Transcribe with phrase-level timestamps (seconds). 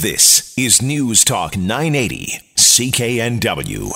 [0.00, 3.92] This is News Talk 980, CKNW.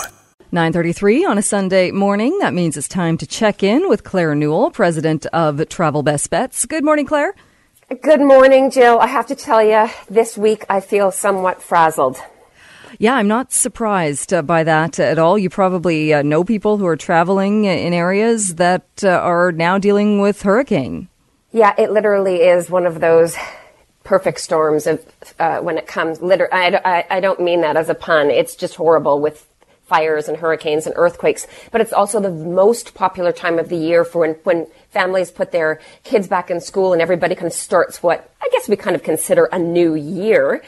[0.52, 2.38] 9:33 on a Sunday morning.
[2.40, 6.66] That means it's time to check in with Claire Newell, president of Travel Best Bets.
[6.66, 7.34] Good morning, Claire.
[8.02, 8.98] Good morning, Jill.
[8.98, 12.18] I have to tell you, this week I feel somewhat frazzled.
[12.98, 15.38] Yeah, I'm not surprised uh, by that at all.
[15.38, 20.20] You probably uh, know people who are traveling in areas that uh, are now dealing
[20.20, 21.08] with hurricane.
[21.50, 23.38] Yeah, it literally is one of those
[24.04, 25.04] perfect storms of
[25.38, 26.20] uh, when it comes.
[26.20, 28.30] Liter- I, I, I don't mean that as a pun.
[28.30, 29.46] It's just horrible with
[29.86, 31.46] fires and hurricanes and earthquakes.
[31.70, 35.52] But it's also the most popular time of the year for when, when families put
[35.52, 38.96] their kids back in school and everybody kind of starts what I guess we kind
[38.96, 40.62] of consider a new year.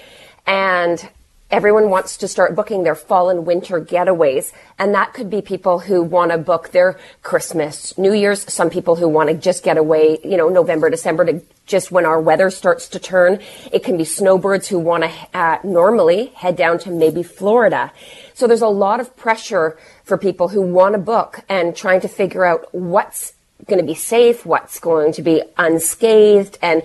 [0.46, 1.08] And
[1.50, 4.52] everyone wants to start booking their fall and winter getaways.
[4.78, 8.96] And that could be people who want to book their Christmas, New Year's, some people
[8.96, 12.50] who want to just get away, you know, November, December to just when our weather
[12.50, 13.40] starts to turn.
[13.72, 17.92] It can be snowbirds who want to uh, normally head down to maybe Florida.
[18.34, 22.08] So there's a lot of pressure for people who want to book and trying to
[22.08, 23.34] figure out what's
[23.66, 26.82] going to be safe, what's going to be unscathed and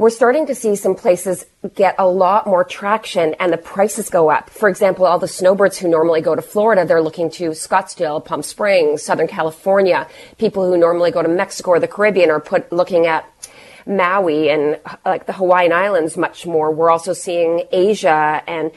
[0.00, 1.44] we're starting to see some places
[1.74, 4.48] get a lot more traction and the prices go up.
[4.48, 8.42] For example, all the snowbirds who normally go to Florida, they're looking to Scottsdale, Palm
[8.42, 10.08] Springs, Southern California.
[10.38, 13.28] People who normally go to Mexico or the Caribbean are put looking at
[13.86, 16.70] Maui and like the Hawaiian Islands much more.
[16.72, 18.70] We're also seeing Asia and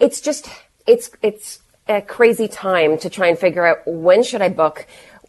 [0.00, 0.48] it's just,
[0.86, 4.86] it's, it's a crazy time to try and figure out when should I book?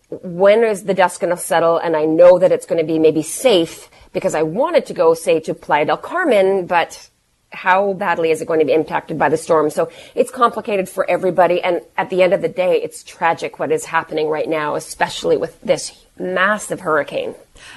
[0.10, 1.78] When is the dust going to settle?
[1.78, 5.14] And I know that it's going to be maybe safe because I wanted to go,
[5.14, 7.10] say, to Playa del Carmen, but
[7.52, 9.70] how badly is it going to be impacted by the storm?
[9.70, 11.62] So it's complicated for everybody.
[11.62, 15.38] And at the end of the day, it's tragic what is happening right now, especially
[15.38, 17.34] with this massive hurricane.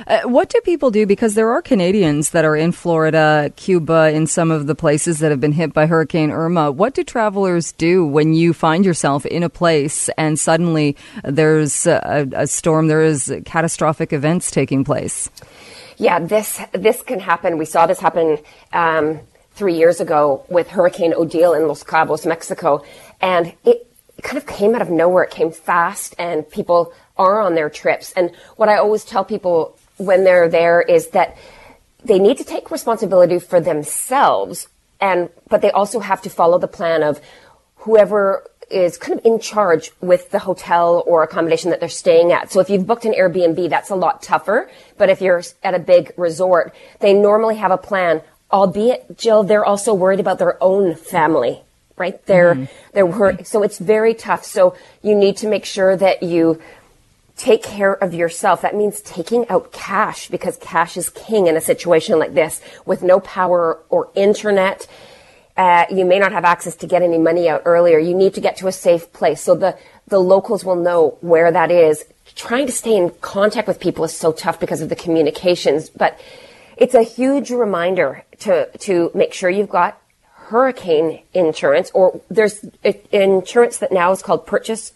[0.06, 1.06] Uh, what do people do?
[1.06, 5.31] Because there are Canadians that are in Florida, Cuba, in some of the places that
[5.31, 6.70] have been hit by Hurricane Irma.
[6.70, 12.28] What do travelers do when you find yourself in a place and suddenly there's a,
[12.33, 15.31] a storm, there is catastrophic events taking place?
[15.99, 17.59] Yeah, this this can happen.
[17.59, 18.38] We saw this happen
[18.72, 19.21] um,
[19.54, 22.84] three years ago with Hurricane Odile in Los Cabos, Mexico,
[23.20, 23.86] and it
[24.22, 25.24] kind of came out of nowhere.
[25.24, 28.12] It came fast, and people are on their trips.
[28.12, 31.36] And what I always tell people when they're there is that
[32.04, 34.68] they need to take responsibility for themselves,
[35.00, 37.20] and but they also have to follow the plan of
[37.76, 42.50] whoever is kind of in charge with the hotel or accommodation that they're staying at.
[42.50, 44.70] So if you've booked an Airbnb, that's a lot tougher.
[44.96, 49.64] But if you're at a big resort, they normally have a plan, albeit, Jill, they're
[49.64, 51.62] also worried about their own family,
[51.96, 52.24] right?
[52.26, 52.92] They're, mm-hmm.
[52.92, 53.46] they're worried.
[53.46, 54.44] So it's very tough.
[54.44, 56.60] So you need to make sure that you
[57.36, 58.62] take care of yourself.
[58.62, 63.02] That means taking out cash because cash is king in a situation like this with
[63.02, 64.86] no power or internet
[65.56, 67.98] uh, you may not have access to get any money out earlier.
[67.98, 69.40] You need to get to a safe place.
[69.40, 69.76] So the,
[70.08, 72.04] the locals will know where that is.
[72.34, 76.19] Trying to stay in contact with people is so tough because of the communications, but
[76.82, 82.65] it's a huge reminder to, to make sure you've got hurricane insurance or there's
[83.12, 84.93] insurance that now is called purchase,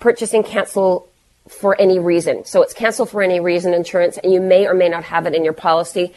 [0.00, 1.08] purchasing cancel
[1.48, 2.44] for any reason.
[2.44, 5.32] So it's cancel for any reason insurance and you may or may not have it
[5.36, 6.12] in your policy.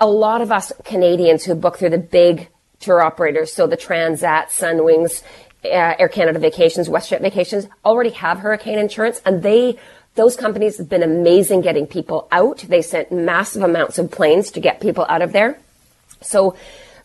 [0.00, 2.48] A lot of us Canadians who book through the big
[2.78, 5.22] tour operators, so the Transat, Sunwings,
[5.64, 9.78] uh, Air Canada Vacations, WestJet Vacations, already have hurricane insurance, and they
[10.18, 12.58] those companies have been amazing getting people out.
[12.58, 15.56] They sent massive amounts of planes to get people out of there.
[16.20, 16.56] So,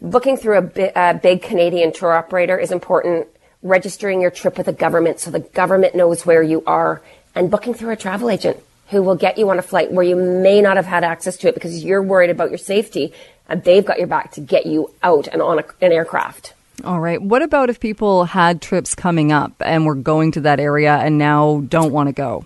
[0.02, 3.28] booking through a, bi- a big Canadian tour operator is important.
[3.62, 7.04] Registering your trip with the government so the government knows where you are,
[7.36, 8.58] and booking through a travel agent
[8.90, 11.48] who will get you on a flight where you may not have had access to
[11.48, 13.14] it because you're worried about your safety
[13.48, 16.54] and they've got your back to get you out and on a, an aircraft.
[16.84, 17.22] All right.
[17.22, 21.20] What about if people had trips coming up and were going to that area and
[21.20, 22.46] now don't want to go?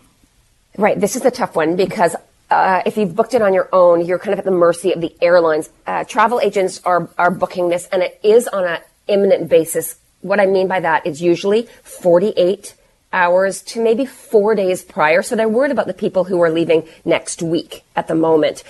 [0.78, 1.00] Right.
[1.00, 2.16] This is a tough one because
[2.52, 5.02] uh, if you've booked it on your own, you're kind of at the mercy of
[5.02, 5.70] the airlines.
[5.88, 9.96] Uh, travel agents are are booking this, and it is on an imminent basis.
[10.22, 12.76] What I mean by that is usually 48
[13.12, 15.24] hours to maybe four days prior.
[15.24, 18.64] So they're worried about the people who are leaving next week at the moment,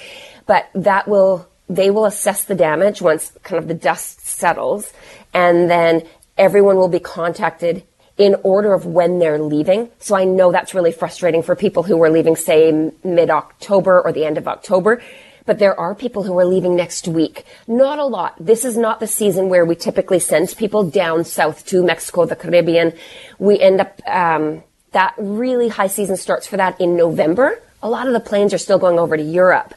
[0.46, 4.94] but that will they will assess the damage once kind of the dust settles,
[5.34, 7.84] and then everyone will be contacted
[8.18, 9.90] in order of when they're leaving.
[10.00, 14.12] So I know that's really frustrating for people who are leaving, say, mid October or
[14.12, 15.02] the end of October.
[15.46, 17.46] But there are people who are leaving next week.
[17.68, 18.36] Not a lot.
[18.40, 22.36] This is not the season where we typically send people down south to Mexico, the
[22.36, 22.92] Caribbean.
[23.40, 27.62] We end up, um, that really high season starts for that in November.
[27.82, 29.74] A lot of the planes are still going over to Europe.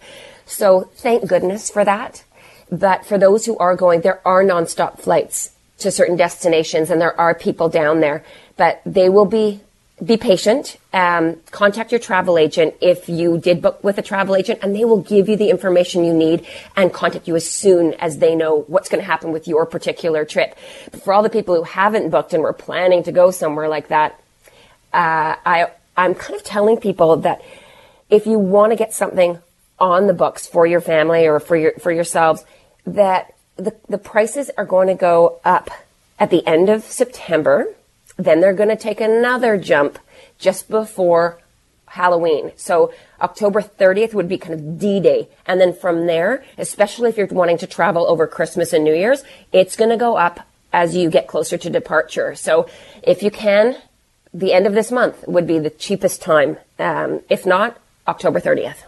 [0.47, 2.25] So thank goodness for that.
[2.71, 5.51] but for those who are going, there are nonstop flights
[5.81, 8.25] to certain destinations and there are people down there,
[8.57, 9.61] but they will be
[10.05, 10.79] be patient.
[10.93, 14.85] Um, contact your travel agent if you did book with a travel agent, and they
[14.85, 16.47] will give you the information you need
[16.77, 20.25] and contact you as soon as they know what's going to happen with your particular
[20.25, 20.57] trip.
[20.91, 23.89] But for all the people who haven't booked and were planning to go somewhere like
[23.89, 24.21] that,
[24.93, 27.43] uh, I I'm kind of telling people that
[28.09, 29.39] if you want to get something
[29.79, 32.45] on the books for your family or for your for yourselves,
[32.87, 35.71] that the the prices are going to go up
[36.19, 37.67] at the end of September
[38.25, 39.99] then they're going to take another jump
[40.39, 41.39] just before
[41.87, 42.53] Halloween.
[42.57, 45.29] So October 30th would be kind of D-Day.
[45.47, 49.25] And then from there, especially if you're wanting to travel over Christmas and New Year's,
[49.53, 50.41] it's going to go up
[50.73, 52.35] as you get closer to departure.
[52.37, 52.69] So
[53.03, 53.77] if you can,
[54.33, 56.59] the end of this month would be the cheapest time.
[56.79, 57.77] Um, if not,
[58.07, 58.85] October 30th.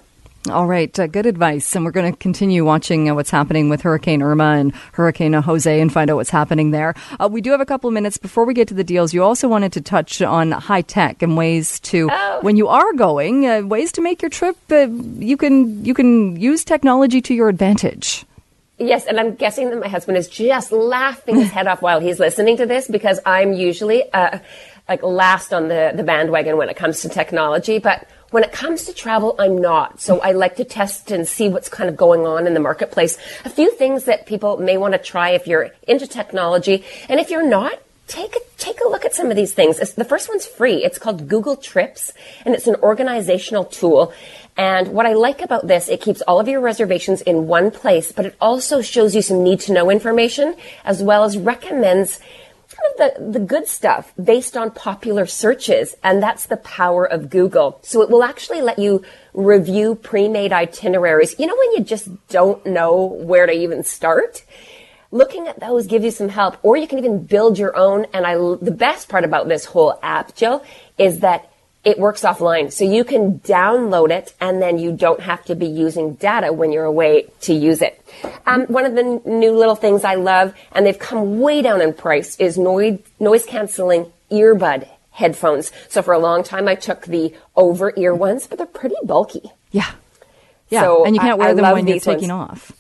[0.51, 1.77] All right, uh, good advice.
[1.77, 5.81] And we're going to continue watching uh, what's happening with Hurricane Irma and Hurricane Jose
[5.81, 6.95] and find out what's happening there.
[7.21, 9.15] Uh, we do have a couple of minutes before we get to the deals.
[9.15, 12.39] You also wanted to touch on high tech and ways to, oh.
[12.41, 14.57] when you are going, uh, ways to make your trip.
[14.69, 18.25] Uh, you can you can use technology to your advantage.
[18.79, 22.19] Yes, and I'm guessing that my husband is just laughing his head off while he's
[22.19, 24.41] listening to this because I'm usually uh,
[24.89, 28.87] like last on the the bandwagon when it comes to technology, but when it comes
[28.87, 30.01] to travel, I'm not.
[30.01, 33.17] So I like to test and see what's kind of going on in the marketplace.
[33.45, 36.85] A few things that people may want to try if you're into technology.
[37.09, 39.79] And if you're not, take a, take a look at some of these things.
[39.79, 40.85] It's, the first one's free.
[40.85, 42.13] It's called Google Trips
[42.45, 44.13] and it's an organizational tool.
[44.57, 48.13] And what I like about this, it keeps all of your reservations in one place,
[48.13, 52.21] but it also shows you some need to know information as well as recommends
[52.91, 57.79] of the, the good stuff based on popular searches, and that's the power of Google.
[57.83, 59.03] So it will actually let you
[59.35, 61.35] review pre-made itineraries.
[61.39, 64.45] You know when you just don't know where to even start?
[65.11, 68.07] Looking at those gives you some help, or you can even build your own.
[68.15, 70.65] And I, the best part about this whole app, Jill,
[70.97, 71.52] is that
[71.85, 72.73] it works offline.
[72.73, 76.71] So you can download it and then you don't have to be using data when
[76.73, 78.01] you're away to use it.
[78.47, 81.81] Um, one of the n- new little things I love, and they've come way down
[81.81, 85.73] in price, is noise, noise canceling earbud headphones.
[85.89, 89.43] So for a long time I took the over ear ones, but they're pretty bulky.
[89.73, 89.91] Yeah.
[90.71, 90.83] Yeah.
[90.83, 92.51] So and you can't wear I, them I when you're taking ones.
[92.51, 92.73] off.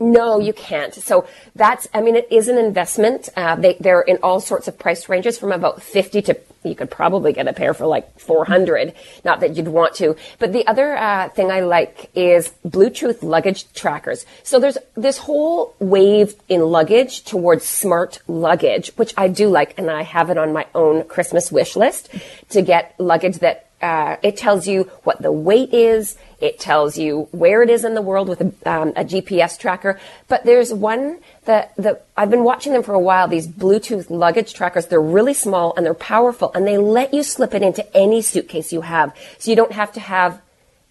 [0.00, 0.92] No, you can't.
[0.92, 3.28] So that's, I mean, it is an investment.
[3.36, 6.90] Uh, they, they're in all sorts of price ranges from about 50 to, you could
[6.90, 8.92] probably get a pair for like 400.
[9.24, 10.16] Not that you'd want to.
[10.38, 14.26] But the other uh, thing I like is Bluetooth luggage trackers.
[14.42, 19.78] So there's this whole wave in luggage towards smart luggage, which I do like.
[19.78, 22.10] And I have it on my own Christmas wish list
[22.50, 26.16] to get luggage that uh, it tells you what the weight is.
[26.40, 30.00] It tells you where it is in the world with a, um, a GPS tracker.
[30.26, 33.28] But there's one that, that I've been watching them for a while.
[33.28, 34.86] These Bluetooth luggage trackers.
[34.86, 38.72] They're really small and they're powerful, and they let you slip it into any suitcase
[38.72, 40.40] you have, so you don't have to have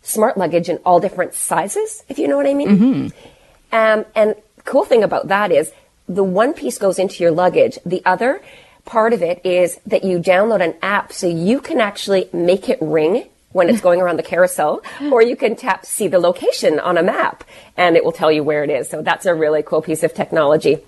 [0.03, 2.03] smart luggage in all different sizes.
[2.09, 2.69] If you know what I mean.
[2.69, 3.75] Mm-hmm.
[3.75, 4.35] Um, and
[4.65, 5.71] cool thing about that is
[6.07, 7.79] the one piece goes into your luggage.
[7.87, 8.39] The other
[8.85, 12.77] part of it is that you download an app so you can actually make it
[12.81, 14.81] ring when it's going around the carousel,
[15.11, 17.43] or you can tap see the location on a map
[17.77, 18.89] and it will tell you where it is.
[18.89, 20.79] So that's a really cool piece of technology.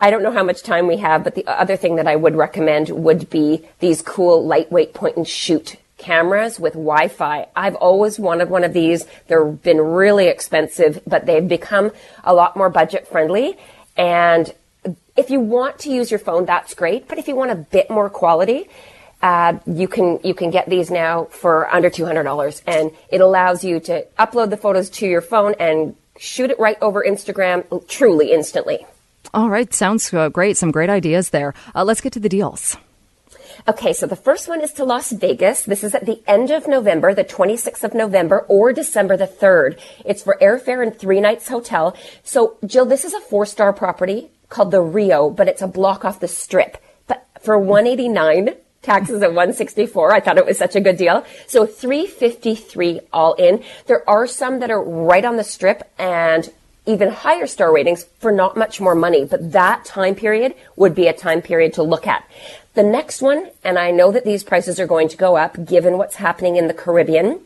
[0.00, 2.36] I don't know how much time we have, but the other thing that I would
[2.36, 7.48] recommend would be these cool lightweight point and shoot cameras with Wi-Fi.
[7.56, 9.04] I've always wanted one of these.
[9.26, 11.90] They've been really expensive, but they've become
[12.22, 13.58] a lot more budget friendly.
[13.96, 14.54] And
[15.18, 17.08] if you want to use your phone, that's great.
[17.08, 18.68] But if you want a bit more quality,
[19.20, 23.20] uh, you can you can get these now for under two hundred dollars, and it
[23.20, 27.58] allows you to upload the photos to your phone and shoot it right over Instagram,
[27.88, 28.86] truly instantly.
[29.34, 30.56] All right, sounds uh, great.
[30.56, 31.52] Some great ideas there.
[31.74, 32.76] Uh, let's get to the deals.
[33.66, 35.64] Okay, so the first one is to Las Vegas.
[35.64, 39.78] This is at the end of November, the 26th of November or December the 3rd.
[40.06, 41.96] It's for airfare and three nights hotel.
[42.22, 46.04] So, Jill, this is a four star property called the Rio, but it's a block
[46.04, 46.82] off the strip.
[47.06, 50.12] But for 189, taxes at 164.
[50.12, 51.24] I thought it was such a good deal.
[51.46, 53.62] So 353 all in.
[53.86, 56.48] There are some that are right on the strip and
[56.86, 61.06] even higher star ratings for not much more money, but that time period would be
[61.06, 62.24] a time period to look at.
[62.74, 65.98] The next one, and I know that these prices are going to go up given
[65.98, 67.40] what's happening in the Caribbean,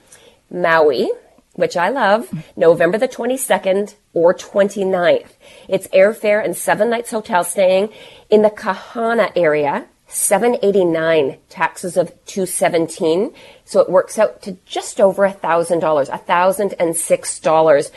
[0.49, 1.11] Maui,
[1.54, 5.32] which I love, November the 22nd or 29th.
[5.68, 7.90] It's airfare and seven nights hotel staying
[8.30, 9.87] in the Kahana area.
[10.09, 13.32] 789 taxes of 217
[13.64, 17.90] so it works out to just over a thousand dollars a thousand and six dollars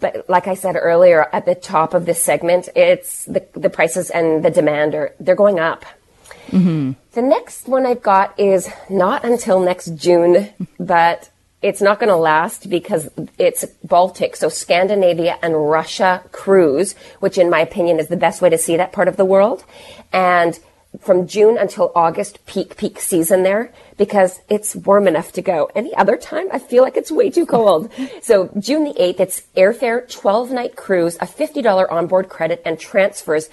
[0.00, 4.10] but like I said earlier, at the top of this segment, it's the, the prices
[4.10, 5.84] and the demand are, they're going up.
[6.48, 6.92] Mm-hmm.
[7.12, 12.16] The next one I've got is not until next June, but it's not going to
[12.16, 18.16] last because it's Baltic, so Scandinavia and Russia cruise, which in my opinion is the
[18.16, 19.64] best way to see that part of the world.
[20.12, 20.58] And
[21.00, 25.70] from June until August, peak, peak season there because it's warm enough to go.
[25.74, 27.90] Any other time, I feel like it's way too cold.
[28.22, 33.50] so June the 8th, it's airfare, 12 night cruise, a $50 onboard credit and transfers.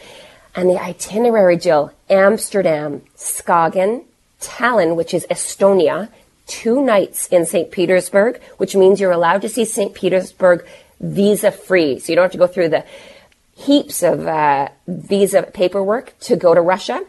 [0.56, 4.06] And the itinerary, Jill, Amsterdam, Skagen,
[4.40, 6.10] Tallinn, which is Estonia,
[6.48, 7.72] two nights in St.
[7.72, 9.94] Petersburg, which means you're allowed to see St.
[9.94, 10.66] Petersburg
[11.00, 12.00] visa free.
[12.00, 12.86] So you don't have to go through the
[13.56, 17.06] heaps of uh, visa paperwork to go to Russia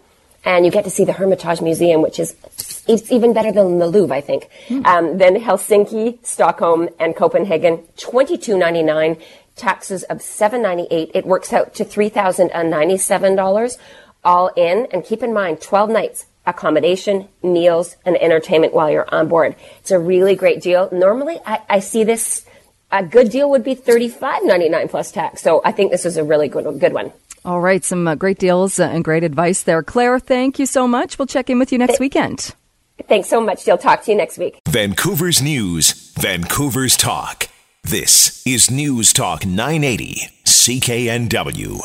[0.47, 2.37] and you get to see the Hermitage Museum, which is
[2.87, 4.49] it's even better than the Louvre, I think.
[4.69, 4.87] Mm.
[4.87, 9.19] Um, then Helsinki, Stockholm, and Copenhagen, twenty two ninety nine,
[9.57, 11.11] taxes of seven ninety eight.
[11.15, 13.77] It works out to three thousand and ninety seven dollars,
[14.25, 14.87] all in.
[14.93, 19.57] And keep in mind, twelve nights, accommodation, meals, and entertainment while you're on board.
[19.81, 20.89] It's a really great deal.
[20.93, 22.45] Normally, I, I see this.
[22.93, 25.43] A good deal would be thirty five ninety nine plus tax.
[25.43, 27.13] So I think this is a really good good one.
[27.45, 29.83] All right, some uh, great deals uh, and great advice there.
[29.83, 31.19] Claire, thank you so much.
[31.19, 32.55] We'll check in with you next weekend.
[33.09, 33.65] Thanks so much.
[33.65, 33.79] Jill.
[33.79, 34.61] talk to you next week.
[34.69, 37.49] Vancouver's News, Vancouver's Talk.
[37.85, 41.81] This is News Talk 980, CKNW.